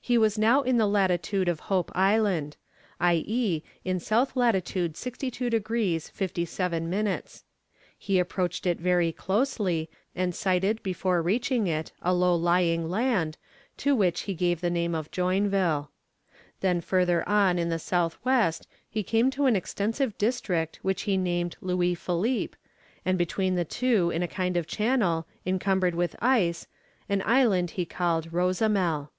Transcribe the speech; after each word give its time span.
He 0.00 0.16
was 0.16 0.38
now 0.38 0.62
in 0.62 0.78
the 0.78 0.86
latitude 0.86 1.46
of 1.46 1.60
Hope 1.68 1.92
Island 1.94 2.56
i.e. 3.00 3.62
in 3.84 3.96
S. 3.96 4.12
lat. 4.34 4.66
62 4.96 5.50
degrees 5.50 6.08
57 6.08 6.88
minutes. 6.88 7.44
He 7.98 8.18
approached 8.18 8.64
it 8.66 8.80
very 8.80 9.12
closely, 9.12 9.90
and 10.16 10.34
sighted 10.34 10.82
before 10.82 11.20
reaching 11.20 11.66
it 11.66 11.92
a 12.00 12.14
low 12.14 12.34
lying 12.34 12.88
land, 12.88 13.36
to 13.76 13.94
which 13.94 14.22
he 14.22 14.32
gave 14.32 14.62
the 14.62 14.70
name 14.70 14.94
of 14.94 15.10
Joinville. 15.10 15.88
Then 16.60 16.80
further 16.80 17.28
on 17.28 17.58
in 17.58 17.68
the 17.68 17.78
south 17.78 18.16
west 18.24 18.66
he 18.88 19.02
came 19.02 19.30
to 19.32 19.44
an 19.44 19.54
extensive 19.54 20.16
district 20.16 20.78
which 20.80 21.02
he 21.02 21.18
named 21.18 21.58
Louis 21.60 21.94
Philippe, 21.94 22.56
and 23.04 23.18
between 23.18 23.54
the 23.54 23.66
two 23.66 24.08
in 24.12 24.22
a 24.22 24.28
kind 24.28 24.56
of 24.56 24.66
channel, 24.66 25.26
encumbered 25.44 25.94
with 25.94 26.16
ice, 26.22 26.66
an 27.10 27.22
island 27.26 27.72
he 27.72 27.84
called 27.84 28.32
Rosamel. 28.32 29.10